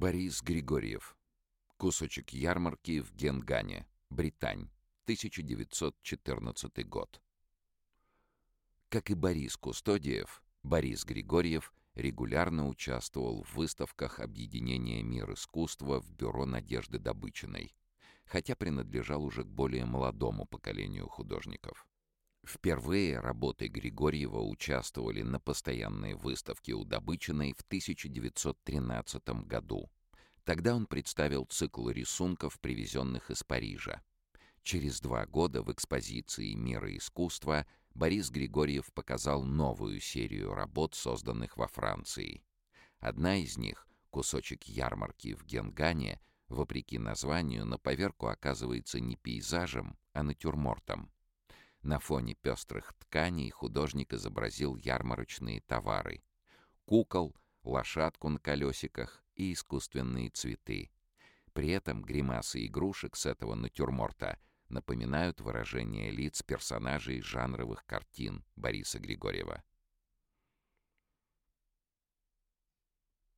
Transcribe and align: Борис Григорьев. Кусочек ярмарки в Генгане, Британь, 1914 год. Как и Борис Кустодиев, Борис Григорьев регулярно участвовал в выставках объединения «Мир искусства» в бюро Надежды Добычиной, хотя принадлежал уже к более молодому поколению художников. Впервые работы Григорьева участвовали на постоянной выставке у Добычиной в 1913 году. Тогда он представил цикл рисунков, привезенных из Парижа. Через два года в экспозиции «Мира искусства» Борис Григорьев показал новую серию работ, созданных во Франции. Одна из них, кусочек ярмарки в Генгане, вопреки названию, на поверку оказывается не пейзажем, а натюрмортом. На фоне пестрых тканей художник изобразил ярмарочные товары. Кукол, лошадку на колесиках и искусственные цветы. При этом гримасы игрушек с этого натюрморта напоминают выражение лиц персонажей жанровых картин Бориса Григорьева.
Борис 0.00 0.42
Григорьев. 0.42 1.16
Кусочек 1.76 2.32
ярмарки 2.32 3.00
в 3.00 3.12
Генгане, 3.16 3.84
Британь, 4.10 4.70
1914 5.06 6.88
год. 6.88 7.20
Как 8.90 9.10
и 9.10 9.14
Борис 9.14 9.56
Кустодиев, 9.56 10.40
Борис 10.62 11.04
Григорьев 11.04 11.74
регулярно 11.96 12.68
участвовал 12.68 13.42
в 13.42 13.56
выставках 13.56 14.20
объединения 14.20 15.02
«Мир 15.02 15.32
искусства» 15.32 16.00
в 16.00 16.12
бюро 16.12 16.46
Надежды 16.46 17.00
Добычиной, 17.00 17.74
хотя 18.24 18.54
принадлежал 18.54 19.24
уже 19.24 19.42
к 19.42 19.48
более 19.48 19.84
молодому 19.84 20.46
поколению 20.46 21.08
художников. 21.08 21.88
Впервые 22.48 23.20
работы 23.20 23.68
Григорьева 23.68 24.40
участвовали 24.40 25.20
на 25.20 25.38
постоянной 25.38 26.14
выставке 26.14 26.72
у 26.72 26.82
Добычиной 26.82 27.52
в 27.52 27.60
1913 27.60 29.28
году. 29.46 29.90
Тогда 30.44 30.74
он 30.74 30.86
представил 30.86 31.44
цикл 31.44 31.90
рисунков, 31.90 32.58
привезенных 32.58 33.30
из 33.30 33.44
Парижа. 33.44 34.00
Через 34.62 35.02
два 35.02 35.26
года 35.26 35.62
в 35.62 35.70
экспозиции 35.70 36.54
«Мира 36.54 36.96
искусства» 36.96 37.66
Борис 37.92 38.30
Григорьев 38.30 38.94
показал 38.94 39.42
новую 39.42 40.00
серию 40.00 40.54
работ, 40.54 40.94
созданных 40.94 41.58
во 41.58 41.66
Франции. 41.68 42.42
Одна 42.98 43.36
из 43.36 43.58
них, 43.58 43.86
кусочек 44.08 44.62
ярмарки 44.62 45.34
в 45.34 45.44
Генгане, 45.44 46.18
вопреки 46.48 46.98
названию, 46.98 47.66
на 47.66 47.76
поверку 47.76 48.28
оказывается 48.28 49.00
не 49.00 49.16
пейзажем, 49.16 49.98
а 50.14 50.22
натюрмортом. 50.22 51.12
На 51.88 52.00
фоне 52.00 52.34
пестрых 52.34 52.92
тканей 52.98 53.48
художник 53.48 54.12
изобразил 54.12 54.76
ярмарочные 54.76 55.62
товары. 55.62 56.22
Кукол, 56.84 57.34
лошадку 57.62 58.28
на 58.28 58.38
колесиках 58.38 59.24
и 59.36 59.54
искусственные 59.54 60.28
цветы. 60.28 60.90
При 61.54 61.70
этом 61.70 62.02
гримасы 62.02 62.66
игрушек 62.66 63.16
с 63.16 63.24
этого 63.24 63.54
натюрморта 63.54 64.38
напоминают 64.68 65.40
выражение 65.40 66.10
лиц 66.10 66.42
персонажей 66.42 67.22
жанровых 67.22 67.86
картин 67.86 68.44
Бориса 68.54 68.98
Григорьева. 68.98 69.64